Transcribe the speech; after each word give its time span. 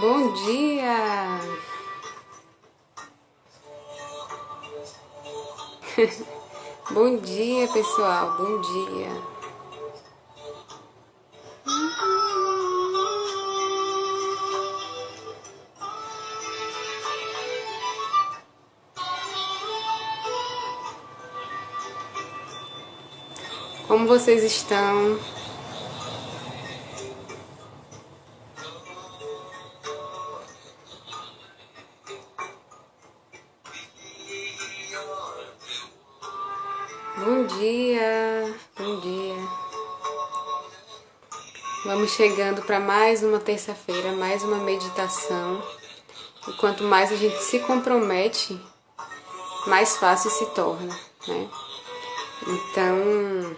Bom 0.00 0.32
dia! 0.32 1.40
Bom 6.90 7.18
dia, 7.18 7.68
pessoal. 7.68 8.34
Bom 8.38 8.62
dia. 8.62 9.10
Como 23.86 24.06
vocês 24.06 24.42
estão? 24.44 25.18
Chegando 42.16 42.62
para 42.62 42.80
mais 42.80 43.22
uma 43.22 43.38
terça-feira, 43.38 44.10
mais 44.12 44.42
uma 44.42 44.56
meditação. 44.56 45.62
E 46.48 46.52
quanto 46.54 46.82
mais 46.82 47.12
a 47.12 47.16
gente 47.16 47.40
se 47.40 47.60
compromete, 47.60 48.60
mais 49.68 49.96
fácil 49.96 50.28
se 50.28 50.44
torna, 50.46 50.92
né? 51.28 51.48
Então, 52.48 53.56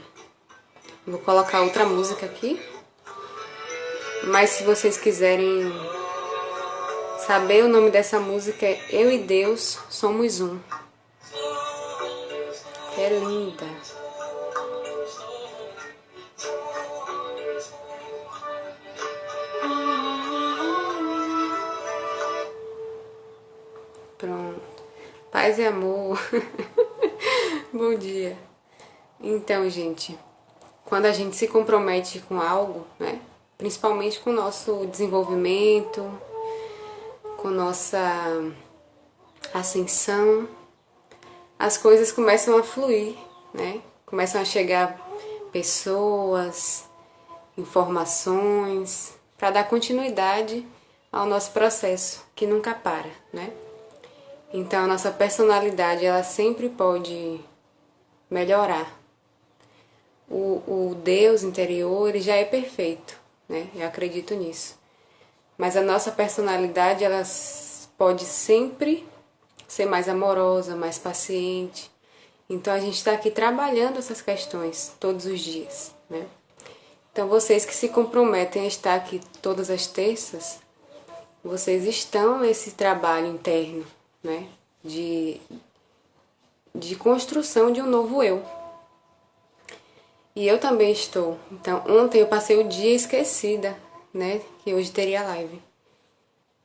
vou 1.07 1.19
colocar 1.21 1.63
outra 1.63 1.87
música 1.87 2.27
aqui. 2.27 2.61
Mas 4.25 4.51
se 4.51 4.65
vocês 4.65 4.99
quiserem 4.99 5.73
saber 7.27 7.65
o 7.65 7.69
nome 7.69 7.91
dessa 7.91 8.21
música 8.21 8.67
é 8.67 8.79
Eu 8.91 9.11
e 9.11 9.19
Deus 9.19 9.79
Somos 9.89 10.41
Um. 10.41 10.59
É 12.99 13.09
linda. 13.19 13.67
Paz 25.43 25.59
e 25.59 25.67
amor. 25.67 26.21
Bom 27.75 27.97
dia. 27.97 28.39
Então, 29.21 29.69
gente, 29.69 30.17
quando 30.85 31.07
a 31.07 31.13
gente 31.13 31.35
se 31.35 31.49
compromete 31.49 32.21
com 32.21 32.41
algo, 32.41 32.87
né? 32.97 33.21
Principalmente 33.59 34.21
com 34.21 34.31
o 34.31 34.33
nosso 34.33 34.87
desenvolvimento, 34.87 36.09
com 37.39 37.49
nossa 37.49 37.99
ascensão, 39.53 40.49
as 41.59 41.77
coisas 41.77 42.13
começam 42.13 42.57
a 42.57 42.63
fluir, 42.63 43.17
né? 43.53 43.83
Começam 44.07 44.41
a 44.41 44.45
chegar 44.45 44.97
pessoas, 45.51 46.85
informações, 47.59 49.19
para 49.37 49.51
dar 49.51 49.65
continuidade 49.65 50.65
ao 51.11 51.27
nosso 51.27 51.51
processo, 51.51 52.25
que 52.33 52.47
nunca 52.47 52.73
para, 52.77 53.11
né? 53.33 53.53
Então 54.53 54.85
a 54.85 54.87
nossa 54.87 55.11
personalidade 55.11 56.05
ela 56.05 56.23
sempre 56.23 56.69
pode 56.69 57.41
melhorar. 58.31 59.01
O, 60.29 60.63
o 60.67 60.95
Deus 61.03 61.43
interior 61.43 62.09
ele 62.09 62.21
já 62.21 62.35
é 62.35 62.45
perfeito, 62.45 63.19
né? 63.49 63.69
Eu 63.75 63.87
acredito 63.87 64.35
nisso. 64.35 64.79
Mas 65.57 65.77
a 65.77 65.83
nossa 65.83 66.11
personalidade 66.11 67.05
ela 67.05 67.23
pode 67.97 68.25
sempre 68.25 69.07
ser 69.67 69.87
mais 69.87 70.09
amorosa, 70.09 70.77
mais 70.77 70.99
paciente. 70.99 71.91
Então 72.49 72.75
a 72.75 72.81
gente 72.81 72.97
está 72.97 73.13
aqui 73.13 73.31
trabalhando 73.31 73.99
essas 73.99 74.21
questões 74.21 74.93
todos 75.01 75.25
os 75.25 75.41
dias, 75.41 75.95
né? 76.11 76.27
Então 77.11 77.29
vocês 77.29 77.65
que 77.65 77.75
se 77.75 77.89
comprometem 77.89 78.65
a 78.65 78.67
estar 78.67 78.95
aqui 78.95 79.21
todas 79.41 79.71
as 79.71 79.87
terças, 79.87 80.59
vocês 81.45 81.85
estão 81.85 82.39
nesse 82.41 82.73
trabalho 82.73 83.27
interno, 83.27 83.85
né? 84.23 84.49
De, 84.83 85.41
de 86.75 86.97
construção 86.97 87.73
de 87.73 87.81
um 87.81 87.87
novo 87.87 88.23
eu. 88.23 88.43
E 90.35 90.47
eu 90.47 90.59
também 90.59 90.93
estou. 90.93 91.39
Então 91.51 91.83
ontem 91.89 92.21
eu 92.21 92.27
passei 92.27 92.59
o 92.59 92.69
dia 92.69 92.95
esquecida, 92.95 93.77
né? 94.13 94.41
Que 94.65 94.73
hoje 94.73 94.91
teria 94.91 95.23
live. 95.23 95.61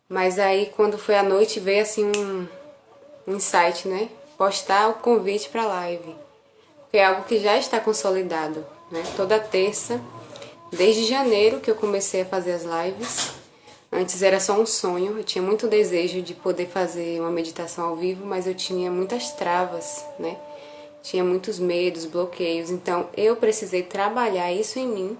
Mas 0.08 0.40
aí 0.40 0.72
quando 0.76 0.98
foi 0.98 1.16
a 1.16 1.24
noite 1.24 1.60
veio 1.60 1.82
assim 1.82 2.06
um 2.06 2.48
um 3.28 3.36
insight, 3.36 3.88
né? 3.88 4.10
Postar 4.38 4.90
o 4.90 4.94
convite 4.96 5.50
para 5.50 5.66
live. 5.66 6.16
Porque 6.82 6.98
é 6.98 7.06
algo 7.06 7.24
que 7.24 7.40
já 7.40 7.58
está 7.58 7.80
consolidado, 7.80 8.66
né? 8.90 9.04
Toda 9.18 9.38
terça, 9.38 10.00
desde 10.72 11.04
janeiro 11.04 11.60
que 11.60 11.70
eu 11.70 11.76
comecei 11.76 12.22
a 12.22 12.26
fazer 12.26 12.54
as 12.54 12.64
lives. 12.64 13.34
Antes 13.92 14.22
era 14.22 14.40
só 14.40 14.60
um 14.60 14.66
sonho, 14.66 15.18
eu 15.18 15.24
tinha 15.24 15.42
muito 15.42 15.68
desejo 15.68 16.22
de 16.22 16.34
poder 16.34 16.68
fazer 16.68 17.20
uma 17.22 17.32
meditação 17.32 17.90
ao 17.90 17.96
vivo, 17.96 18.26
mas 18.26 18.46
eu 18.46 18.54
tinha 18.54 18.92
muitas 18.92 19.32
travas, 19.32 20.06
né? 20.20 20.38
Tinha 21.02 21.24
muitos 21.24 21.58
medos, 21.58 22.06
bloqueios, 22.06 22.70
então 22.70 23.10
eu 23.16 23.36
precisei 23.38 23.84
trabalhar 23.84 24.52
isso 24.52 24.78
em 24.78 24.88
mim 24.88 25.18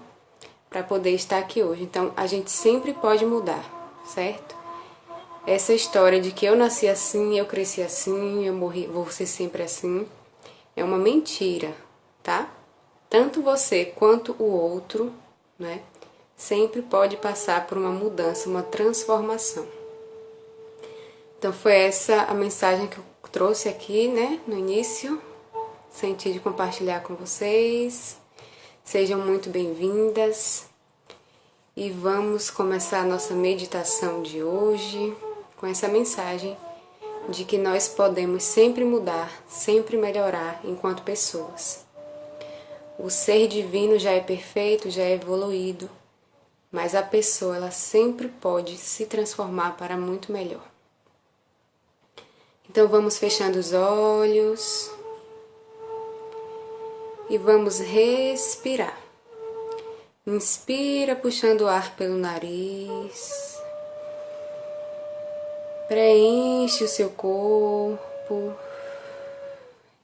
para 0.68 0.82
poder 0.82 1.12
estar 1.12 1.38
aqui 1.38 1.62
hoje. 1.62 1.82
Então 1.82 2.12
a 2.14 2.26
gente 2.26 2.50
sempre 2.50 2.92
pode 2.92 3.24
mudar, 3.24 3.64
certo? 4.04 4.58
essa 5.48 5.72
história 5.72 6.20
de 6.20 6.30
que 6.30 6.44
eu 6.44 6.54
nasci 6.54 6.86
assim, 6.86 7.38
eu 7.38 7.46
cresci 7.46 7.80
assim, 7.80 8.44
eu 8.44 8.52
morri, 8.52 8.86
vou 8.86 9.10
ser 9.10 9.24
sempre 9.24 9.62
assim, 9.62 10.06
é 10.76 10.84
uma 10.84 10.98
mentira, 10.98 11.74
tá? 12.22 12.50
Tanto 13.08 13.40
você 13.40 13.86
quanto 13.86 14.36
o 14.38 14.44
outro, 14.44 15.10
né? 15.58 15.80
Sempre 16.38 16.82
pode 16.82 17.16
passar 17.16 17.66
por 17.66 17.76
uma 17.76 17.90
mudança, 17.90 18.48
uma 18.48 18.62
transformação. 18.62 19.66
Então 21.36 21.52
foi 21.52 21.72
essa 21.72 22.22
a 22.22 22.32
mensagem 22.32 22.86
que 22.86 22.96
eu 22.96 23.04
trouxe 23.32 23.68
aqui, 23.68 24.06
né, 24.06 24.40
no 24.46 24.56
início. 24.56 25.20
Senti 25.90 26.32
de 26.32 26.38
compartilhar 26.38 27.00
com 27.00 27.16
vocês. 27.16 28.18
Sejam 28.84 29.18
muito 29.18 29.50
bem-vindas. 29.50 30.66
E 31.76 31.90
vamos 31.90 32.50
começar 32.50 33.00
a 33.00 33.06
nossa 33.06 33.34
meditação 33.34 34.22
de 34.22 34.40
hoje 34.40 35.12
com 35.56 35.66
essa 35.66 35.88
mensagem 35.88 36.56
de 37.28 37.44
que 37.44 37.58
nós 37.58 37.88
podemos 37.88 38.44
sempre 38.44 38.84
mudar, 38.84 39.28
sempre 39.48 39.96
melhorar 39.96 40.60
enquanto 40.62 41.02
pessoas. 41.02 41.84
O 42.96 43.10
ser 43.10 43.48
divino 43.48 43.98
já 43.98 44.12
é 44.12 44.20
perfeito, 44.20 44.88
já 44.88 45.02
é 45.02 45.14
evoluído, 45.14 45.90
mas 46.70 46.94
a 46.94 47.02
pessoa 47.02 47.56
ela 47.56 47.70
sempre 47.70 48.28
pode 48.28 48.76
se 48.76 49.06
transformar 49.06 49.76
para 49.76 49.96
muito 49.96 50.30
melhor. 50.30 50.66
Então 52.68 52.86
vamos 52.86 53.18
fechando 53.18 53.58
os 53.58 53.72
olhos 53.72 54.90
e 57.30 57.38
vamos 57.38 57.80
respirar. 57.80 58.98
Inspira 60.26 61.16
puxando 61.16 61.62
o 61.62 61.66
ar 61.66 61.96
pelo 61.96 62.16
nariz. 62.16 63.58
Preenche 65.88 66.84
o 66.84 66.88
seu 66.88 67.08
corpo. 67.08 68.54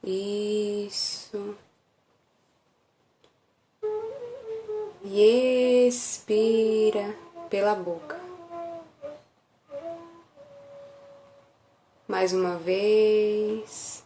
Isso. 0.03 1.55
E 5.06 5.87
expira 5.87 7.15
pela 7.51 7.75
boca. 7.75 8.19
Mais 12.09 12.33
uma 12.33 12.56
vez. 12.56 14.03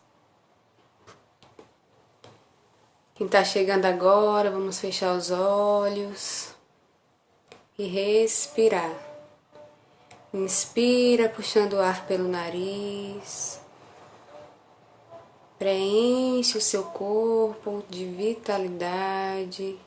Quem 3.14 3.26
está 3.26 3.44
chegando 3.44 3.84
agora, 3.84 4.50
vamos 4.50 4.80
fechar 4.80 5.14
os 5.16 5.30
olhos 5.30 6.52
e 7.78 7.86
respirar. 7.86 8.92
Inspira, 10.34 11.28
puxando 11.28 11.74
o 11.74 11.80
ar 11.80 12.06
pelo 12.08 12.26
nariz. 12.28 13.60
Preenche 15.58 16.58
o 16.58 16.60
seu 16.60 16.82
corpo 16.84 17.84
de 17.88 18.04
vitalidade. 18.04 19.78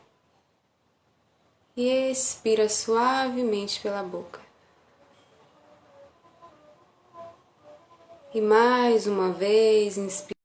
E 1.82 2.12
expira 2.12 2.70
suavemente 2.70 3.80
pela 3.82 4.04
boca. 4.04 4.40
E 8.34 8.40
mais 8.40 9.08
uma 9.08 9.32
vez, 9.32 9.98
inspirando, 9.98 10.36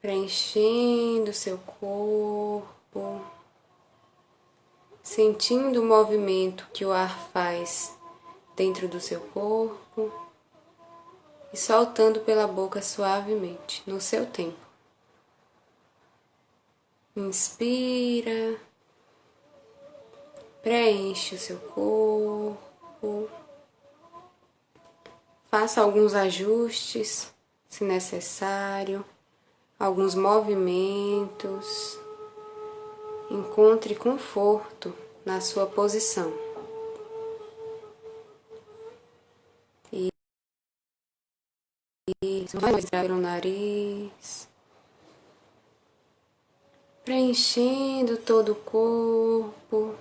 preenchendo 0.00 1.32
seu 1.32 1.56
corpo 1.58 3.20
sentindo 5.02 5.80
o 5.80 5.84
movimento 5.84 6.68
que 6.72 6.84
o 6.84 6.92
ar 6.92 7.18
faz 7.32 7.92
dentro 8.54 8.86
do 8.86 9.00
seu 9.00 9.20
corpo 9.20 10.12
e 11.52 11.56
soltando 11.56 12.20
pela 12.20 12.46
boca 12.46 12.80
suavemente, 12.80 13.82
no 13.86 14.00
seu 14.00 14.24
tempo. 14.24 14.69
Inspira, 17.16 18.56
preenche 20.62 21.34
o 21.34 21.38
seu 21.38 21.58
corpo, 21.58 23.28
faça 25.50 25.80
alguns 25.80 26.14
ajustes, 26.14 27.34
se 27.68 27.84
necessário, 27.84 29.04
alguns 29.78 30.14
movimentos, 30.14 31.98
encontre 33.30 33.94
conforto 33.94 34.94
na 35.24 35.40
sua 35.40 35.66
posição. 35.66 36.32
Vai 42.54 42.82
pelo 42.82 43.16
nariz, 43.16 44.49
preenchendo 47.10 48.18
todo 48.18 48.52
o 48.52 48.54
corpo 48.54 49.96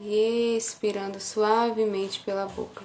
e 0.00 0.56
expirando 0.56 1.20
suavemente 1.20 2.18
pela 2.24 2.44
boca. 2.44 2.82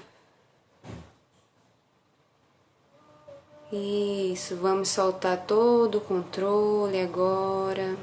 Isso, 3.72 4.56
vamos 4.58 4.90
soltar 4.90 5.48
todo 5.48 5.98
o 5.98 6.02
controle 6.02 7.02
agora. 7.02 7.98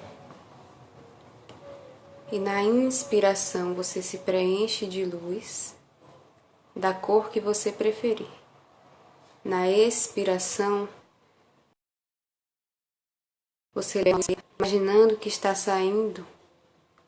E 2.32 2.40
na 2.40 2.64
inspiração 2.64 3.74
você 3.74 4.02
se 4.02 4.18
preenche 4.18 4.84
de 4.84 5.04
luz 5.04 5.76
da 6.74 6.92
cor 6.92 7.30
que 7.30 7.38
você 7.38 7.70
preferir. 7.70 8.26
Na 9.44 9.70
expiração, 9.70 10.88
você 13.72 14.02
imaginando 14.60 15.16
que 15.16 15.28
está 15.28 15.55
saindo 15.55 16.26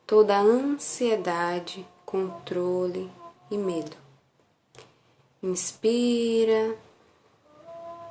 toda 0.07 0.37
a 0.37 0.41
ansiedade, 0.41 1.85
controle 2.05 3.11
e 3.51 3.57
medo. 3.57 3.97
Inspira, 5.43 6.77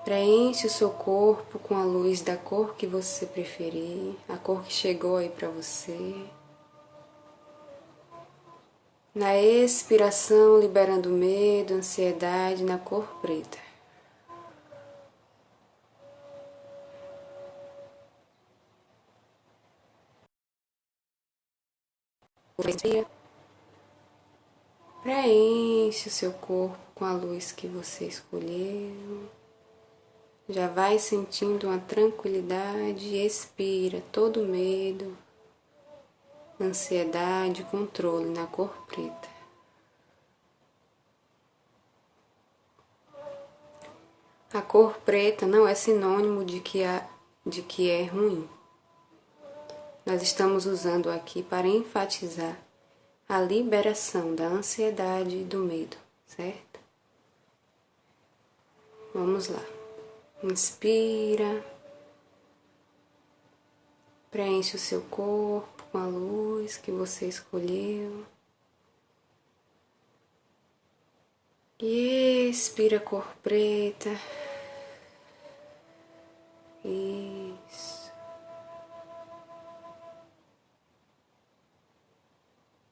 preenche 0.05 0.67
o 0.67 0.71
seu 0.71 0.91
corpo 0.91 1.59
com 1.59 1.75
a 1.75 1.83
luz 1.83 2.21
da 2.21 2.37
cor 2.37 2.75
que 2.75 2.87
você 2.87 3.25
preferir, 3.25 4.15
a 4.29 4.37
cor 4.37 4.63
que 4.63 4.73
chegou 4.75 5.17
aí 5.17 5.31
para 5.31 5.49
você. 5.49 6.15
Na 9.15 9.37
expiração, 9.41 10.61
liberando 10.61 11.09
medo, 11.09 11.75
ansiedade 11.75 12.63
na 12.63 12.77
cor 12.77 13.05
preta. 13.23 13.70
Respira. 22.63 23.07
Preenche 25.03 26.09
o 26.09 26.13
seu 26.13 26.33
corpo 26.33 26.79
com 26.95 27.05
a 27.05 27.13
luz 27.13 27.53
que 27.53 27.67
você 27.67 28.05
escolheu. 28.05 29.29
Já 30.49 30.69
vai 30.69 30.99
sentindo 30.99 31.69
uma 31.69 31.79
tranquilidade, 31.79 33.17
expira 33.17 34.03
todo 34.13 34.43
medo, 34.43 35.17
ansiedade, 36.61 37.65
controle 37.65 38.29
na 38.29 38.47
cor 38.47 38.71
preta. 38.87 39.29
A 44.53 44.61
cor 44.61 44.99
preta 44.99 45.47
não 45.47 45.67
é 45.67 45.75
sinônimo 45.75 46.45
de 46.45 46.61
que, 46.61 46.83
há, 46.83 47.09
de 47.47 47.63
que 47.63 47.89
é 47.89 48.05
ruim 48.05 48.47
nós 50.05 50.23
estamos 50.23 50.67
usando 50.67 51.11
aqui 51.11 51.43
para 51.43 51.67
enfatizar 51.67 52.59
a 53.29 53.41
liberação 53.41 54.35
da 54.35 54.47
ansiedade 54.47 55.37
e 55.37 55.45
do 55.45 55.59
medo, 55.59 55.97
certo? 56.27 56.81
Vamos 59.15 59.49
lá. 59.49 59.65
Inspira. 60.43 61.65
Preenche 64.31 64.77
o 64.77 64.79
seu 64.79 65.03
corpo 65.03 65.85
com 65.91 65.99
a 65.99 66.07
luz 66.07 66.77
que 66.77 66.91
você 66.91 67.27
escolheu. 67.27 68.25
E 71.79 72.49
expira 72.51 73.01
cor 73.01 73.27
preta. 73.43 74.11
Isso. 76.85 77.20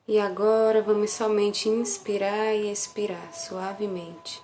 E 0.09 0.19
agora 0.19 0.81
vamos 0.81 1.11
somente 1.11 1.69
inspirar 1.69 2.55
e 2.55 2.73
expirar 2.73 3.35
suavemente. 3.35 4.43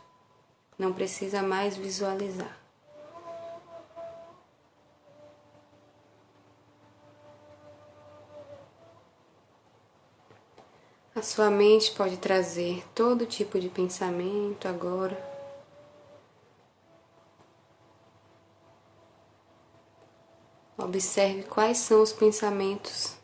Não 0.79 0.93
precisa 0.93 1.41
mais 1.41 1.75
visualizar. 1.75 2.55
A 11.15 11.23
sua 11.23 11.49
mente 11.49 11.93
pode 11.93 12.19
trazer 12.19 12.87
todo 12.95 13.25
tipo 13.25 13.59
de 13.59 13.71
pensamento 13.71 14.69
agora. 14.69 15.17
Observe 20.77 21.45
quais 21.45 21.79
são 21.79 22.03
os 22.03 22.13
pensamentos 22.13 23.24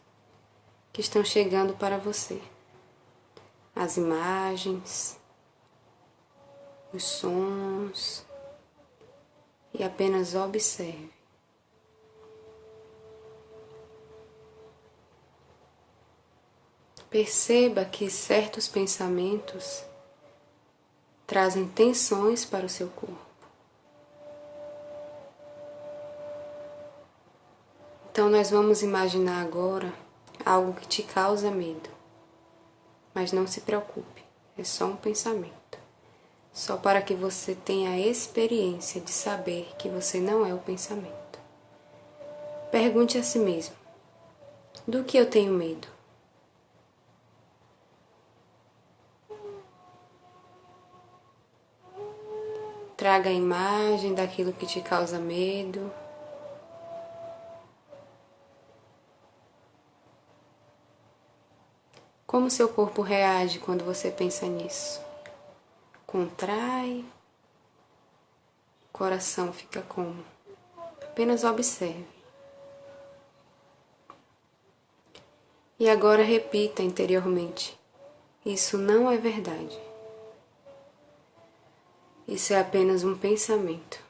que 0.92 1.00
estão 1.00 1.24
chegando 1.24 1.74
para 1.74 1.98
você. 1.98 2.40
As 3.74 3.96
imagens, 3.96 5.18
os 6.92 7.04
sons 7.04 8.24
e 9.72 9.82
apenas 9.82 10.34
observe. 10.34 11.10
Perceba 17.08 17.84
que 17.84 18.08
certos 18.08 18.68
pensamentos 18.68 19.84
trazem 21.26 21.66
tensões 21.66 22.44
para 22.44 22.66
o 22.66 22.68
seu 22.68 22.88
corpo. 22.88 23.30
Então, 28.10 28.28
nós 28.28 28.50
vamos 28.50 28.82
imaginar 28.82 29.42
agora 29.42 29.92
algo 30.44 30.72
que 30.72 30.86
te 30.86 31.02
causa 31.02 31.50
medo. 31.50 31.90
Mas 33.14 33.32
não 33.32 33.46
se 33.46 33.60
preocupe, 33.60 34.22
é 34.56 34.64
só 34.64 34.86
um 34.86 34.96
pensamento. 34.96 35.78
Só 36.52 36.76
para 36.76 37.00
que 37.00 37.14
você 37.14 37.54
tenha 37.54 37.90
a 37.90 37.98
experiência 37.98 39.00
de 39.00 39.10
saber 39.10 39.72
que 39.78 39.88
você 39.88 40.18
não 40.18 40.44
é 40.44 40.52
o 40.52 40.58
pensamento. 40.58 41.38
Pergunte 42.70 43.18
a 43.18 43.22
si 43.22 43.38
mesmo: 43.38 43.74
do 44.86 45.04
que 45.04 45.16
eu 45.16 45.28
tenho 45.28 45.52
medo? 45.52 45.88
Traga 52.96 53.30
a 53.30 53.32
imagem 53.32 54.14
daquilo 54.14 54.52
que 54.52 54.66
te 54.66 54.80
causa 54.80 55.18
medo 55.18 55.90
Como 62.30 62.48
seu 62.48 62.68
corpo 62.68 63.02
reage 63.02 63.58
quando 63.58 63.84
você 63.84 64.08
pensa 64.08 64.46
nisso? 64.46 65.00
Contrai? 66.06 67.04
Coração 68.92 69.52
fica 69.52 69.82
como? 69.82 70.24
Apenas 71.02 71.42
observe. 71.42 72.06
E 75.76 75.90
agora 75.90 76.22
repita 76.22 76.84
interiormente: 76.84 77.76
Isso 78.46 78.78
não 78.78 79.10
é 79.10 79.16
verdade. 79.16 79.76
Isso 82.28 82.52
é 82.52 82.60
apenas 82.60 83.02
um 83.02 83.18
pensamento. 83.18 84.00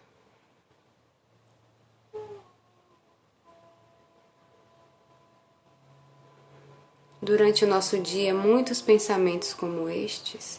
Durante 7.23 7.67
o 7.67 7.69
nosso 7.69 7.99
dia, 7.99 8.33
muitos 8.33 8.81
pensamentos 8.81 9.53
como 9.53 9.91
estes 9.91 10.59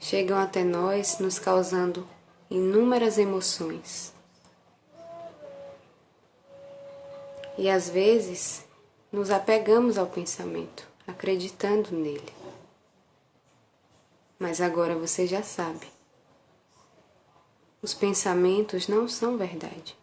chegam 0.00 0.38
até 0.38 0.64
nós, 0.64 1.18
nos 1.18 1.38
causando 1.38 2.06
inúmeras 2.50 3.18
emoções. 3.18 4.14
E 7.58 7.68
às 7.68 7.88
vezes 7.90 8.64
nos 9.12 9.30
apegamos 9.30 9.98
ao 9.98 10.06
pensamento, 10.06 10.88
acreditando 11.06 11.94
nele. 11.94 12.32
Mas 14.38 14.62
agora 14.62 14.96
você 14.96 15.26
já 15.26 15.42
sabe. 15.42 15.86
Os 17.82 17.92
pensamentos 17.92 18.88
não 18.88 19.06
são 19.06 19.36
verdade. 19.36 19.94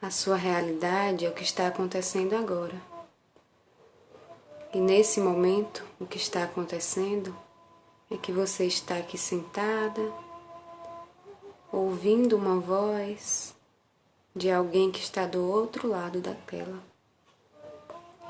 A 0.00 0.10
sua 0.10 0.36
realidade 0.36 1.24
é 1.24 1.28
o 1.30 1.34
que 1.34 1.42
está 1.42 1.66
acontecendo 1.66 2.34
agora. 2.34 2.91
E 4.74 4.80
nesse 4.80 5.20
momento, 5.20 5.84
o 6.00 6.06
que 6.06 6.16
está 6.16 6.44
acontecendo 6.44 7.36
é 8.10 8.16
que 8.16 8.32
você 8.32 8.64
está 8.64 8.96
aqui 8.96 9.18
sentada, 9.18 10.12
ouvindo 11.70 12.36
uma 12.36 12.58
voz 12.58 13.54
de 14.34 14.50
alguém 14.50 14.90
que 14.90 15.00
está 15.00 15.26
do 15.26 15.46
outro 15.46 15.86
lado 15.88 16.20
da 16.20 16.34
tela. 16.34 16.78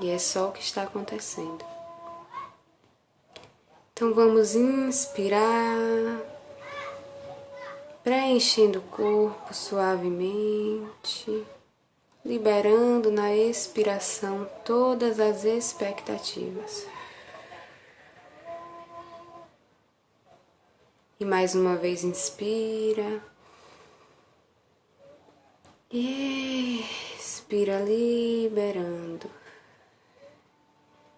E 0.01 0.11
é 0.11 0.19
só 0.19 0.49
o 0.49 0.53
que 0.53 0.61
está 0.61 0.83
acontecendo. 0.83 1.65
Então 3.93 4.13
vamos 4.13 4.57
inspirar, 4.57 6.21
preenchendo 8.03 8.81
o 8.81 8.83
corpo 8.83 9.55
suavemente, 9.55 11.47
liberando 12.25 13.11
na 13.11 13.35
expiração 13.35 14.49
todas 14.65 15.19
as 15.19 15.45
expectativas. 15.45 16.87
E 21.19 21.25
mais 21.25 21.55
uma 21.55 21.77
vez 21.77 22.05
inspira. 22.05 23.23
E 25.91 26.85
expira 27.19 27.81
liberando. 27.81 29.31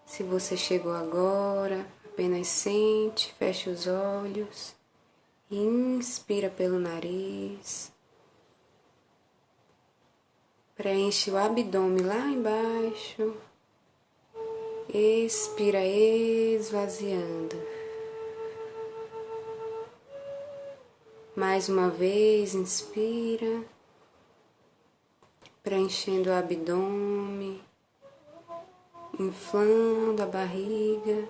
Se 0.05 0.23
você 0.23 0.57
chegou 0.57 0.93
agora, 0.93 1.85
apenas 2.05 2.47
sente, 2.47 3.33
feche 3.33 3.69
os 3.69 3.87
olhos 3.87 4.75
inspira 5.49 6.49
pelo 6.49 6.79
nariz. 6.79 7.91
Preenche 10.75 11.31
o 11.31 11.37
abdômen 11.37 12.03
lá 12.03 12.27
embaixo. 12.27 13.33
Expira 14.93 15.79
esvaziando. 15.85 17.55
Mais 21.33 21.69
uma 21.69 21.89
vez, 21.89 22.53
inspira, 22.53 23.63
preenchendo 25.63 26.29
o 26.29 26.33
abdômen, 26.33 27.61
inflando 29.17 30.23
a 30.23 30.25
barriga 30.25 31.29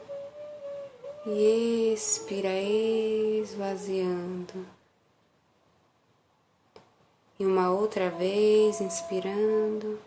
e 1.28 1.94
expira, 1.94 2.50
esvaziando. 3.42 4.75
E 7.38 7.46
uma 7.46 7.70
outra 7.72 8.10
vez, 8.10 8.80
inspirando. 8.80 10.00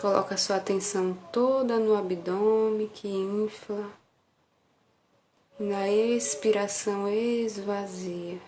Coloca 0.00 0.36
sua 0.36 0.56
atenção 0.56 1.16
toda 1.32 1.78
no 1.78 1.96
abdômen 1.96 2.88
que 2.88 3.08
infla. 3.08 3.90
E 5.58 5.62
na 5.62 5.88
expiração 5.88 7.08
esvazia. 7.08 8.38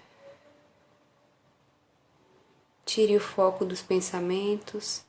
Tire 2.84 3.16
o 3.16 3.20
foco 3.20 3.66
dos 3.66 3.82
pensamentos, 3.82 5.04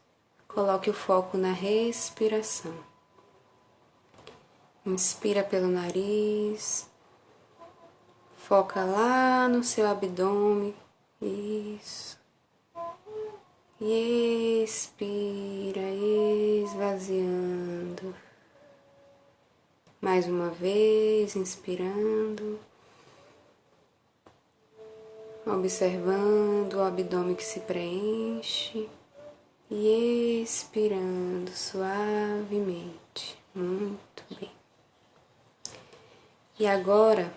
coloque 0.47 0.89
o 0.89 0.93
foco 0.93 1.37
na 1.37 1.53
respiração. 1.53 2.73
Inspira 4.85 5.43
pelo 5.43 5.67
nariz, 5.67 6.89
foca 8.35 8.83
lá 8.83 9.47
no 9.47 9.63
seu 9.63 9.87
abdômen, 9.87 10.73
isso. 11.21 12.17
E 13.81 14.63
expira, 14.63 15.81
esvaziando. 16.63 18.15
Mais 20.01 20.27
uma 20.27 20.49
vez, 20.49 21.35
inspirando, 21.35 22.59
observando 25.45 26.75
o 26.75 26.81
abdômen 26.81 27.35
que 27.35 27.43
se 27.43 27.59
preenche 27.59 28.89
e 29.69 30.41
expirando 30.43 31.51
suavemente. 31.51 33.37
Muito 33.53 34.23
bem. 34.39 34.51
E 36.57 36.67
agora, 36.67 37.33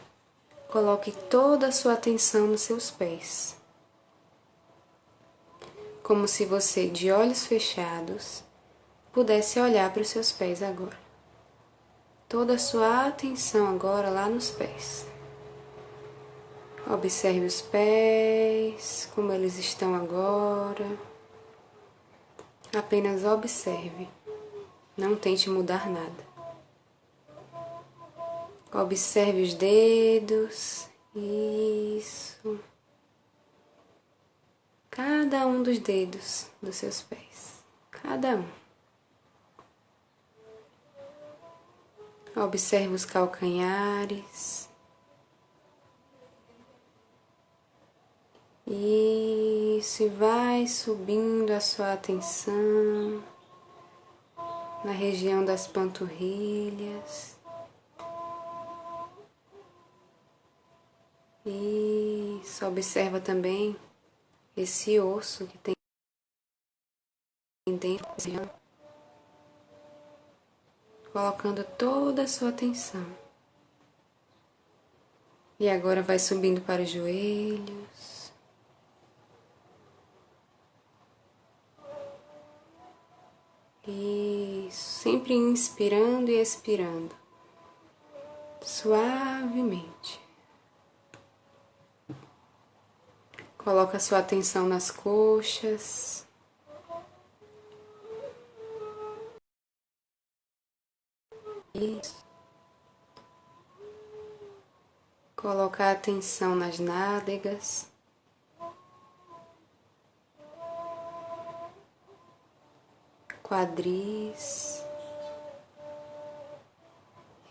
coloque 0.68 1.12
toda 1.12 1.68
a 1.68 1.72
sua 1.72 1.92
atenção 1.92 2.46
nos 2.46 2.62
seus 2.62 2.90
pés. 2.90 3.61
Como 6.02 6.26
se 6.26 6.44
você, 6.44 6.88
de 6.88 7.10
olhos 7.10 7.46
fechados, 7.46 8.42
pudesse 9.12 9.60
olhar 9.60 9.92
para 9.92 10.02
os 10.02 10.08
seus 10.08 10.32
pés 10.32 10.62
agora 10.62 11.02
toda 12.32 12.54
a 12.54 12.58
sua 12.58 13.08
atenção 13.08 13.68
agora 13.68 14.08
lá 14.08 14.26
nos 14.26 14.48
pés. 14.48 15.06
Observe 16.90 17.44
os 17.44 17.60
pés, 17.60 19.06
como 19.14 19.30
eles 19.30 19.58
estão 19.58 19.94
agora. 19.94 20.86
Apenas 22.74 23.22
observe, 23.22 24.08
não 24.96 25.14
tente 25.14 25.50
mudar 25.50 25.90
nada. 25.90 26.32
Observe 28.72 29.42
os 29.42 29.52
dedos, 29.52 30.88
isso. 31.14 32.58
Cada 34.94 35.46
um 35.46 35.62
dos 35.62 35.78
dedos 35.78 36.48
dos 36.60 36.76
seus 36.76 37.00
pés, 37.00 37.64
cada 37.90 38.36
um. 38.36 38.46
Observe 42.36 42.94
os 42.94 43.06
calcanhares. 43.06 44.68
Isso, 48.66 50.02
e 50.02 50.08
vai 50.10 50.66
subindo 50.66 51.52
a 51.52 51.60
sua 51.60 51.94
atenção 51.94 53.24
na 54.84 54.92
região 54.92 55.42
das 55.42 55.66
panturrilhas. 55.66 57.38
Isso, 61.46 62.66
observa 62.66 63.18
também 63.18 63.74
esse 64.56 65.00
osso 65.00 65.46
que 65.46 65.58
tem 65.58 65.74
dentro 67.78 68.06
colocando 71.12 71.62
toda 71.76 72.22
a 72.22 72.28
sua 72.28 72.48
atenção. 72.48 73.06
E 75.60 75.68
agora 75.68 76.02
vai 76.02 76.18
subindo 76.18 76.60
para 76.62 76.82
os 76.82 76.90
joelhos. 76.90 78.32
Isso, 83.86 85.02
sempre 85.02 85.34
inspirando 85.34 86.30
e 86.30 86.40
expirando, 86.40 87.14
suavemente. 88.60 90.21
Coloca 93.64 94.00
sua 94.00 94.18
atenção 94.18 94.66
nas 94.66 94.90
coxas. 94.90 96.26
Isso. 101.72 102.24
Colocar 105.36 105.92
atenção 105.92 106.56
nas 106.56 106.80
nádegas. 106.80 107.88
Quadris. 113.44 114.84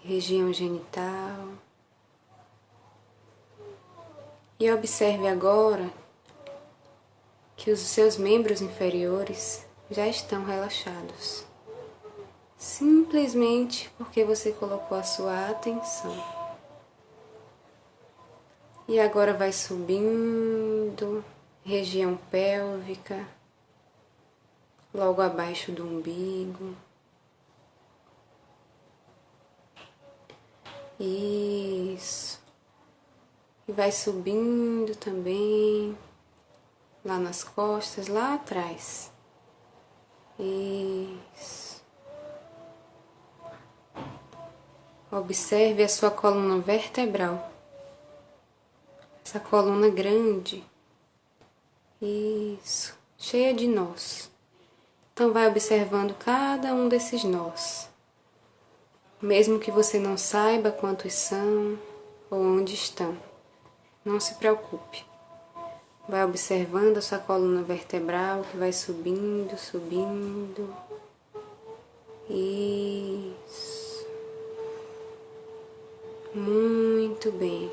Região 0.03 0.51
genital. 0.51 1.53
E 4.59 4.69
observe 4.69 5.27
agora 5.27 6.00
que 7.61 7.69
os 7.69 7.79
seus 7.79 8.17
membros 8.17 8.59
inferiores 8.59 9.63
já 9.91 10.07
estão 10.07 10.43
relaxados, 10.43 11.45
simplesmente 12.57 13.87
porque 13.99 14.23
você 14.23 14.51
colocou 14.51 14.97
a 14.97 15.03
sua 15.03 15.47
atenção. 15.47 16.11
E 18.87 18.99
agora 18.99 19.35
vai 19.35 19.53
subindo, 19.53 21.23
região 21.63 22.17
pélvica, 22.31 23.27
logo 24.91 25.21
abaixo 25.21 25.71
do 25.71 25.85
umbigo. 25.85 26.75
Isso. 30.99 32.41
E 33.67 33.71
vai 33.71 33.91
subindo 33.91 34.95
também 34.95 35.95
lá 37.03 37.17
nas 37.17 37.43
costas, 37.43 38.07
lá 38.07 38.35
atrás. 38.35 39.11
Isso. 40.39 41.81
Observe 45.11 45.83
a 45.83 45.89
sua 45.89 46.09
coluna 46.09 46.59
vertebral. 46.59 47.51
Essa 49.23 49.39
coluna 49.39 49.89
grande. 49.89 50.63
Isso. 52.01 52.97
Cheia 53.17 53.53
de 53.53 53.67
nós. 53.67 54.31
Então 55.13 55.31
vai 55.31 55.47
observando 55.47 56.15
cada 56.15 56.73
um 56.73 56.87
desses 56.87 57.23
nós. 57.23 57.89
Mesmo 59.21 59.59
que 59.59 59.69
você 59.69 59.99
não 59.99 60.17
saiba 60.17 60.71
quantos 60.71 61.13
são 61.13 61.77
ou 62.29 62.39
onde 62.39 62.73
estão. 62.73 63.15
Não 64.03 64.19
se 64.19 64.33
preocupe. 64.35 65.10
Vai 66.11 66.25
observando 66.25 66.97
a 66.97 67.01
sua 67.01 67.19
coluna 67.19 67.63
vertebral 67.63 68.43
que 68.51 68.57
vai 68.57 68.73
subindo, 68.73 69.57
subindo. 69.57 70.75
Isso. 72.29 74.05
Muito 76.35 77.31
bem. 77.31 77.71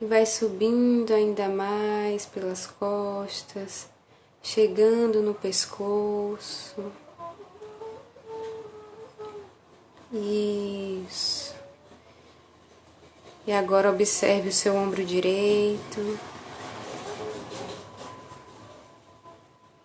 E 0.00 0.04
vai 0.04 0.26
subindo 0.26 1.14
ainda 1.14 1.48
mais 1.48 2.26
pelas 2.26 2.66
costas, 2.66 3.86
chegando 4.42 5.22
no 5.22 5.32
pescoço. 5.32 6.92
Isso. 10.12 11.55
E 13.46 13.52
agora 13.52 13.90
observe 13.90 14.48
o 14.48 14.52
seu 14.52 14.74
ombro 14.74 15.04
direito. 15.04 16.18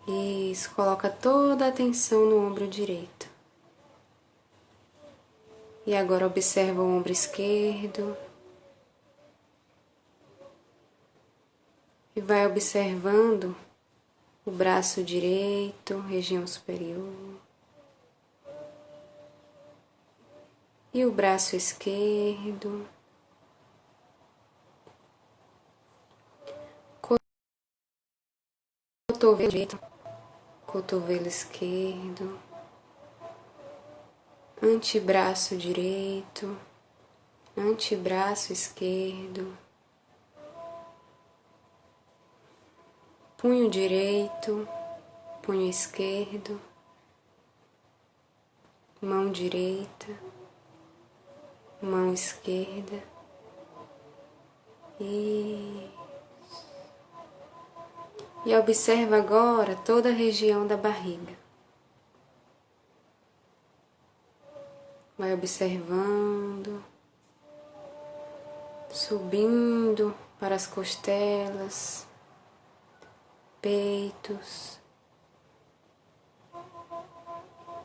Isso, 0.08 0.72
coloca 0.72 1.10
toda 1.10 1.66
a 1.66 1.70
atenção 1.70 2.26
no 2.26 2.48
ombro 2.48 2.68
direito. 2.68 3.30
E 5.86 5.96
agora 5.96 6.26
observa 6.26 6.82
o 6.82 6.98
ombro 6.98 7.12
esquerdo. 7.12 8.18
E 12.16 12.22
vai 12.22 12.48
observando 12.48 13.56
o 14.44 14.50
braço 14.50 15.04
direito, 15.04 16.00
região 16.00 16.48
superior. 16.48 17.40
E 20.92 21.06
o 21.06 21.12
braço 21.12 21.56
esquerdo. 21.56 22.88
Cotovelo 29.22 29.52
direito, 29.52 29.80
cotovelo 30.66 31.28
esquerdo, 31.28 32.40
antebraço 34.60 35.56
direito, 35.56 36.58
antebraço 37.56 38.52
esquerdo, 38.52 39.56
punho 43.38 43.70
direito, 43.70 44.68
punho 45.44 45.70
esquerdo, 45.70 46.60
mão 49.00 49.32
direita, 49.32 50.18
mão 51.80 52.12
esquerda. 52.12 53.04
E 55.00 55.92
e 58.46 58.56
observa 58.56 59.18
agora 59.18 59.76
toda 59.76 60.10
a 60.10 60.14
região 60.14 60.66
da 60.66 60.76
barriga. 60.76 61.34
Vai 65.18 65.34
observando, 65.34 66.84
subindo 68.90 70.16
para 70.40 70.56
as 70.56 70.66
costelas, 70.66 72.08
peitos. 73.62 74.80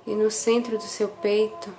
E 0.06 0.14
no 0.14 0.30
centro 0.30 0.78
do 0.78 0.84
seu 0.84 1.08
peito, 1.08 1.74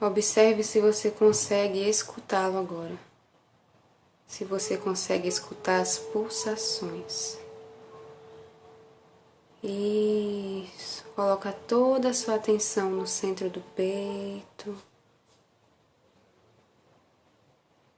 Observe 0.00 0.62
se 0.62 0.80
você 0.80 1.10
consegue 1.10 1.86
escutá-lo 1.86 2.58
agora. 2.58 2.98
Se 4.26 4.46
você 4.46 4.78
consegue 4.78 5.28
escutar 5.28 5.80
as 5.80 5.98
pulsações. 5.98 7.36
Isso. 9.62 11.04
Coloca 11.14 11.52
toda 11.52 12.08
a 12.08 12.14
sua 12.14 12.36
atenção 12.36 12.90
no 12.90 13.06
centro 13.06 13.50
do 13.50 13.60
peito. 13.76 14.74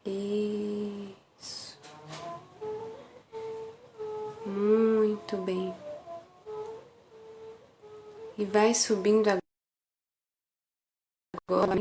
Isso. 0.05 1.79
Muito 4.45 5.37
bem. 5.37 5.73
E 8.37 8.45
vai 8.45 8.75
subindo 8.75 9.29
agora 9.29 9.42
agora 11.53 11.77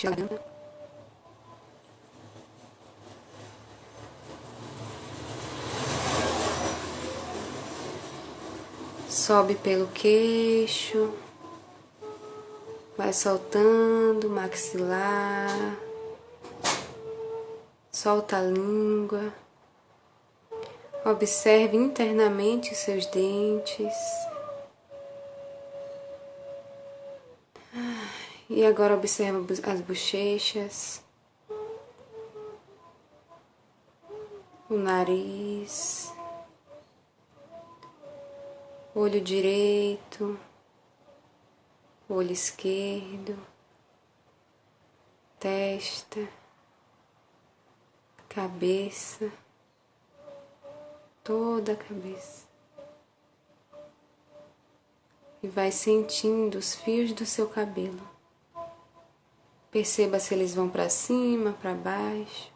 Sobe 9.08 9.56
pelo 9.56 9.88
queixo, 9.88 11.14
vai 12.98 13.14
soltando 13.14 14.30
maxilar, 14.30 15.78
solta 17.92 18.38
a 18.38 18.42
língua, 18.42 19.34
observe 21.06 21.78
internamente 21.78 22.74
seus 22.74 23.06
dentes. 23.06 23.94
E 28.54 28.66
agora 28.66 28.96
observa 28.96 29.40
as 29.72 29.80
bochechas, 29.80 31.02
o 34.70 34.74
nariz, 34.74 36.14
olho 38.94 39.22
direito, 39.22 40.38
olho 42.10 42.34
esquerdo, 42.34 43.40
testa, 45.40 46.28
cabeça, 48.28 49.32
toda 51.24 51.72
a 51.72 51.78
cabeça. 51.78 52.46
E 55.42 55.48
vai 55.48 55.72
sentindo 55.72 56.58
os 56.58 56.76
fios 56.76 57.14
do 57.14 57.26
seu 57.26 57.48
cabelo. 57.48 58.21
Perceba 59.72 60.20
se 60.20 60.34
eles 60.34 60.54
vão 60.54 60.68
para 60.68 60.90
cima, 60.90 61.54
para 61.54 61.74
baixo, 61.74 62.52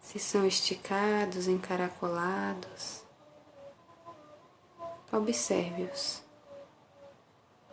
se 0.00 0.18
são 0.18 0.46
esticados, 0.46 1.48
encaracolados. 1.48 3.04
Observe-os. 5.12 6.22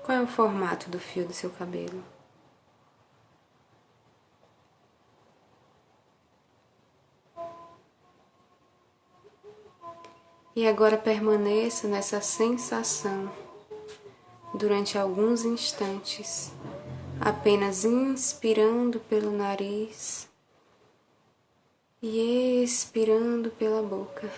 Qual 0.03 0.17
é 0.17 0.21
o 0.21 0.27
formato 0.27 0.89
do 0.89 0.99
fio 0.99 1.25
do 1.25 1.33
seu 1.33 1.49
cabelo? 1.49 2.03
E 10.53 10.67
agora 10.67 10.97
permaneça 10.97 11.87
nessa 11.87 12.19
sensação 12.19 13.31
durante 14.53 14.97
alguns 14.97 15.45
instantes 15.45 16.51
apenas 17.19 17.85
inspirando 17.85 18.99
pelo 18.99 19.31
nariz 19.31 20.27
e 22.01 22.63
expirando 22.63 23.49
pela 23.51 23.81
boca. 23.81 24.29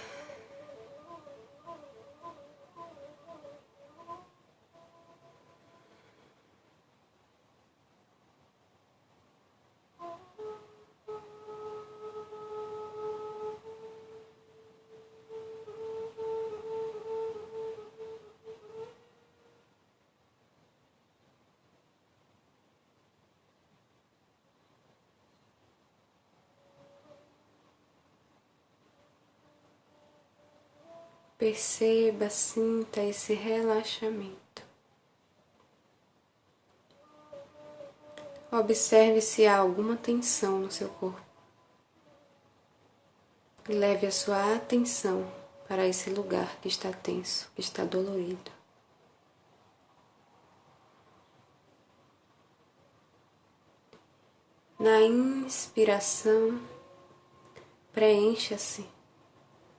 Perceba, 31.45 32.27
sinta 32.27 33.03
esse 33.03 33.35
relaxamento. 33.35 34.63
Observe 38.51 39.21
se 39.21 39.45
há 39.45 39.57
alguma 39.57 39.95
tensão 39.95 40.57
no 40.57 40.71
seu 40.71 40.89
corpo. 40.89 41.21
E 43.69 43.73
leve 43.73 44.07
a 44.07 44.11
sua 44.11 44.55
atenção 44.55 45.31
para 45.67 45.85
esse 45.85 46.09
lugar 46.09 46.59
que 46.61 46.67
está 46.67 46.91
tenso, 46.91 47.47
que 47.53 47.61
está 47.61 47.85
dolorido. 47.85 48.51
Na 54.79 54.99
inspiração, 54.99 56.59
preencha-se 57.93 58.89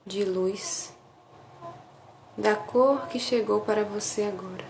de 0.05 0.23
luz 0.23 0.95
da 2.37 2.55
cor 2.55 3.07
que 3.07 3.19
chegou 3.19 3.61
para 3.61 3.83
você 3.83 4.23
agora. 4.23 4.65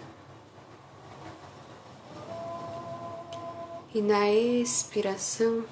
E 3.93 4.01
na 4.01 4.31
expiração, 4.31 5.65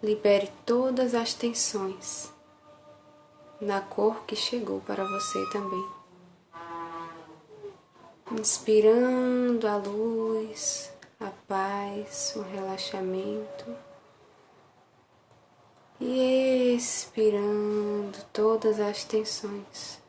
libere 0.00 0.52
todas 0.64 1.14
as 1.14 1.34
tensões 1.34 2.30
na 3.60 3.80
cor 3.80 4.24
que 4.26 4.36
chegou 4.36 4.80
para 4.80 5.04
você 5.04 5.44
também. 5.50 5.84
Inspirando 8.32 9.66
a 9.66 9.76
luz, 9.76 10.92
a 11.18 11.30
paz, 11.48 12.34
o 12.36 12.42
relaxamento. 12.42 13.74
E 15.98 16.74
expirando 16.76 18.18
todas 18.32 18.78
as 18.78 19.04
tensões. 19.04 20.05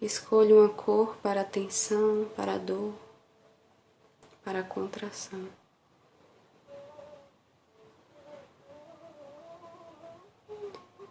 Escolha 0.00 0.54
uma 0.54 0.68
cor 0.68 1.16
para 1.22 1.40
a 1.40 1.44
tensão, 1.44 2.28
para 2.36 2.54
a 2.54 2.58
dor, 2.58 2.92
para 4.44 4.60
a 4.60 4.62
contração. 4.62 5.48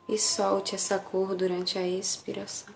E 0.08 0.20
solte 0.20 0.76
essa 0.76 1.00
cor 1.00 1.34
durante 1.34 1.80
a 1.80 1.88
expiração. 1.88 2.74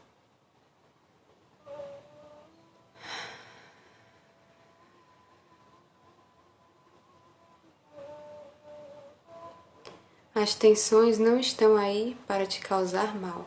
As 10.34 10.56
tensões 10.56 11.20
não 11.20 11.40
estão 11.40 11.78
aí 11.78 12.18
para 12.26 12.48
te 12.48 12.62
causar 12.62 13.16
mal. 13.16 13.46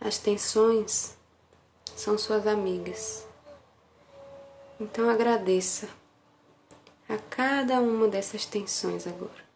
As 0.00 0.18
tensões 0.18 1.16
são 1.94 2.16
suas 2.18 2.46
amigas. 2.46 3.26
Então 4.78 5.08
agradeça 5.08 5.88
a 7.08 7.16
cada 7.16 7.80
uma 7.80 8.06
dessas 8.08 8.44
tensões 8.44 9.06
agora. 9.06 9.46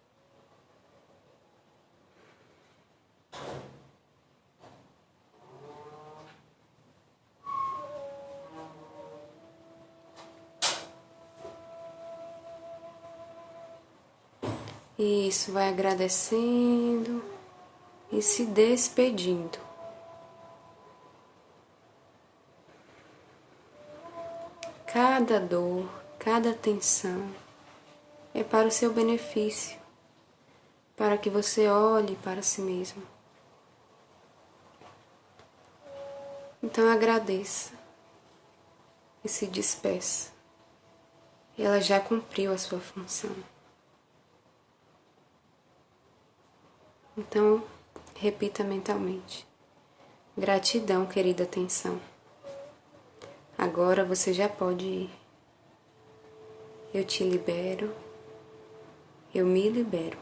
Isso, 15.02 15.50
vai 15.52 15.70
agradecendo 15.70 17.24
e 18.12 18.20
se 18.20 18.44
despedindo. 18.44 19.69
Cada 25.30 25.46
dor, 25.46 25.88
cada 26.18 26.52
tensão 26.52 27.32
é 28.34 28.42
para 28.42 28.66
o 28.66 28.70
seu 28.72 28.92
benefício, 28.92 29.78
para 30.96 31.16
que 31.16 31.30
você 31.30 31.68
olhe 31.68 32.16
para 32.16 32.42
si 32.42 32.60
mesmo. 32.60 33.00
Então 36.60 36.90
agradeça 36.90 37.72
e 39.22 39.28
se 39.28 39.46
despeça. 39.46 40.32
Ela 41.56 41.80
já 41.80 42.00
cumpriu 42.00 42.52
a 42.52 42.58
sua 42.58 42.80
função. 42.80 43.36
Então, 47.16 47.62
repita 48.16 48.64
mentalmente: 48.64 49.46
Gratidão, 50.36 51.06
querida 51.06 51.44
atenção. 51.44 52.00
Agora 53.56 54.04
você 54.04 54.32
já 54.32 54.48
pode 54.48 54.84
ir. 54.84 55.19
Eu 56.92 57.04
te 57.04 57.22
libero. 57.22 57.94
Eu 59.32 59.46
me 59.46 59.68
libero. 59.68 60.18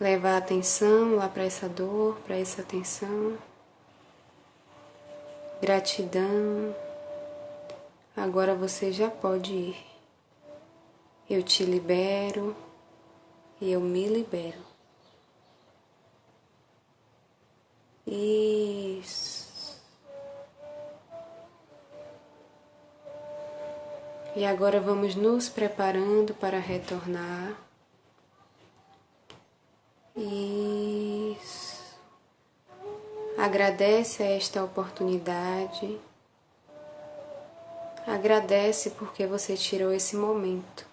Leva 0.00 0.30
a 0.30 0.36
atenção 0.38 1.14
lá 1.14 1.28
para 1.28 1.44
essa 1.44 1.68
dor, 1.68 2.18
para 2.26 2.36
essa 2.36 2.60
atenção. 2.60 3.38
Gratidão. 5.60 6.74
Agora 8.16 8.52
você 8.52 8.90
já 8.90 9.08
pode 9.08 9.52
ir. 9.52 9.76
Eu 11.30 11.42
te 11.42 11.64
libero 11.64 12.56
e 13.60 13.70
eu 13.70 13.80
me 13.80 14.08
libero. 14.08 14.58
Isso. 18.04 19.31
E 24.34 24.46
agora 24.46 24.80
vamos 24.80 25.14
nos 25.14 25.50
preparando 25.50 26.32
para 26.34 26.58
retornar. 26.58 27.54
Isso. 30.16 31.96
Agradece 33.36 34.22
esta 34.22 34.64
oportunidade. 34.64 36.00
Agradece 38.06 38.90
porque 38.90 39.26
você 39.26 39.54
tirou 39.54 39.92
esse 39.92 40.16
momento 40.16 40.86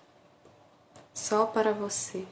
só 1.13 1.45
para 1.45 1.71
você. 1.71 2.25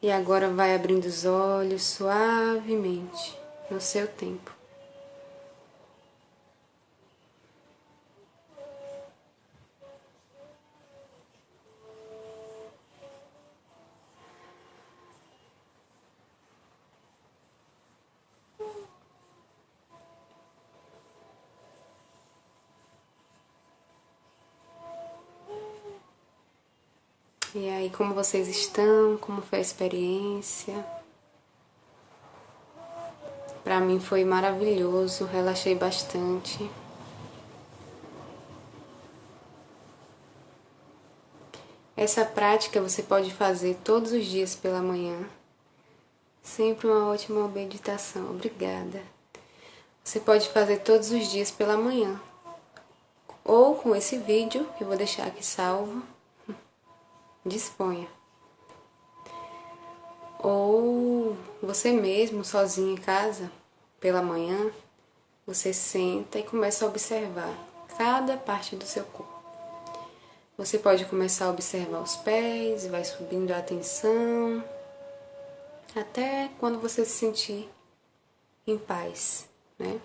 E 0.00 0.10
agora 0.10 0.48
vai 0.48 0.74
abrindo 0.74 1.04
os 1.06 1.24
olhos 1.24 1.82
suavemente 1.82 3.38
no 3.70 3.80
seu 3.80 4.06
tempo. 4.08 4.62
E 27.54 27.68
aí, 27.68 27.81
como 27.92 28.14
vocês 28.14 28.48
estão? 28.48 29.16
Como 29.18 29.40
foi 29.42 29.58
a 29.58 29.62
experiência? 29.62 30.84
Para 33.62 33.78
mim 33.78 34.00
foi 34.00 34.24
maravilhoso, 34.24 35.24
relaxei 35.26 35.74
bastante. 35.74 36.68
Essa 41.96 42.24
prática 42.24 42.80
você 42.80 43.02
pode 43.02 43.32
fazer 43.32 43.76
todos 43.84 44.10
os 44.10 44.26
dias 44.26 44.56
pela 44.56 44.82
manhã. 44.82 45.28
Sempre 46.42 46.88
uma 46.88 47.12
ótima 47.12 47.46
meditação. 47.46 48.30
Obrigada. 48.30 49.00
Você 50.02 50.18
pode 50.18 50.48
fazer 50.48 50.78
todos 50.78 51.12
os 51.12 51.28
dias 51.28 51.52
pela 51.52 51.76
manhã. 51.76 52.20
Ou 53.44 53.76
com 53.76 53.94
esse 53.94 54.18
vídeo, 54.18 54.66
que 54.76 54.82
eu 54.82 54.88
vou 54.88 54.96
deixar 54.96 55.28
aqui 55.28 55.46
salvo 55.46 56.02
disponha. 57.44 58.08
Ou 60.38 61.36
você 61.62 61.92
mesmo, 61.92 62.44
sozinho 62.44 62.94
em 62.94 62.96
casa, 62.96 63.50
pela 64.00 64.22
manhã, 64.22 64.72
você 65.46 65.72
senta 65.72 66.38
e 66.38 66.42
começa 66.42 66.84
a 66.84 66.88
observar 66.88 67.54
cada 67.96 68.36
parte 68.36 68.74
do 68.74 68.84
seu 68.84 69.04
corpo. 69.04 69.32
Você 70.56 70.78
pode 70.78 71.04
começar 71.06 71.46
a 71.46 71.50
observar 71.50 72.00
os 72.00 72.16
pés, 72.16 72.86
vai 72.86 73.04
subindo 73.04 73.52
a 73.52 73.58
atenção, 73.58 74.62
até 75.94 76.50
quando 76.58 76.80
você 76.80 77.04
se 77.04 77.12
sentir 77.12 77.68
em 78.66 78.78
paz, 78.78 79.48
né? 79.78 80.00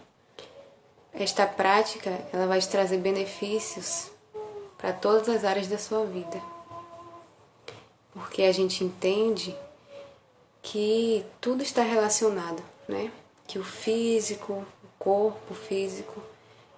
Esta 1.14 1.48
prática, 1.48 2.12
ela 2.32 2.46
vai 2.46 2.60
te 2.60 2.70
trazer 2.70 2.98
benefícios 2.98 4.12
para 4.78 4.94
todas 4.94 5.30
as 5.30 5.44
áreas 5.44 5.68
da 5.68 5.78
sua 5.78 6.06
vida. 6.06 6.42
Porque 8.18 8.42
a 8.44 8.52
gente 8.52 8.84
entende 8.84 9.56
que 10.64 11.24
tudo 11.40 11.62
está 11.62 11.84
relacionado, 11.84 12.64
né? 12.88 13.12
Que 13.46 13.60
o 13.60 13.64
físico, 13.64 14.54
o 14.54 14.88
corpo 14.98 15.54
físico 15.54 16.22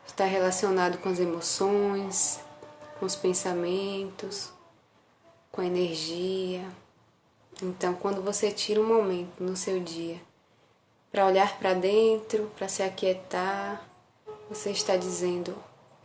está 0.05 0.25
relacionado 0.25 0.97
com 0.97 1.07
as 1.07 1.17
emoções, 1.17 2.41
com 2.99 3.05
os 3.05 3.15
pensamentos, 3.15 4.51
com 5.49 5.61
a 5.61 5.65
energia. 5.65 6.67
Então, 7.63 7.93
quando 7.93 8.21
você 8.21 8.51
tira 8.51 8.81
um 8.81 8.87
momento 8.87 9.41
no 9.41 9.55
seu 9.55 9.79
dia 9.79 10.21
para 11.09 11.25
olhar 11.25 11.57
para 11.57 11.73
dentro, 11.73 12.51
para 12.57 12.67
se 12.67 12.83
aquietar, 12.83 13.81
você 14.49 14.71
está 14.71 14.97
dizendo: 14.97 15.55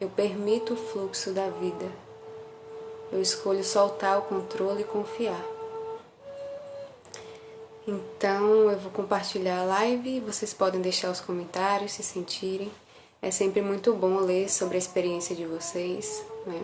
Eu 0.01 0.09
permito 0.09 0.75
o 0.75 0.77
fluxo 0.77 1.33
da 1.33 1.51
vida. 1.51 2.04
Eu 3.14 3.22
escolho 3.22 3.62
soltar 3.62 4.18
o 4.18 4.22
controle 4.22 4.83
e 4.83 4.85
confiar. 4.85 5.40
Então, 7.87 8.68
eu 8.68 8.77
vou 8.77 8.90
compartilhar 8.90 9.61
a 9.61 9.64
live, 9.64 10.18
vocês 10.18 10.53
podem 10.53 10.81
deixar 10.81 11.12
os 11.12 11.20
comentários 11.20 11.92
se 11.92 12.03
sentirem. 12.03 12.72
É 13.22 13.31
sempre 13.31 13.62
muito 13.62 13.94
bom 13.94 14.16
ler 14.16 14.50
sobre 14.50 14.74
a 14.74 14.79
experiência 14.79 15.37
de 15.37 15.46
vocês, 15.46 16.24
né? 16.44 16.61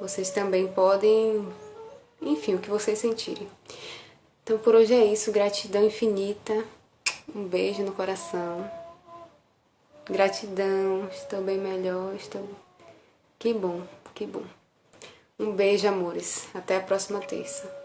Vocês 0.00 0.30
também 0.30 0.66
podem, 0.66 1.46
enfim, 2.20 2.56
o 2.56 2.58
que 2.58 2.68
vocês 2.68 2.98
sentirem. 2.98 3.48
Então, 4.42 4.58
por 4.58 4.74
hoje 4.74 4.94
é 4.94 5.04
isso. 5.04 5.30
Gratidão 5.30 5.84
infinita. 5.84 6.64
Um 7.32 7.44
beijo 7.44 7.84
no 7.84 7.92
coração. 7.92 8.68
Gratidão, 10.06 11.08
estou 11.12 11.40
bem 11.40 11.56
melhor, 11.56 12.16
estou. 12.16 12.48
Que 13.38 13.54
bom, 13.54 13.82
que 14.12 14.26
bom. 14.26 14.59
Um 15.40 15.52
beijo, 15.52 15.88
amores. 15.88 16.46
Até 16.52 16.76
a 16.76 16.80
próxima 16.80 17.18
terça. 17.20 17.79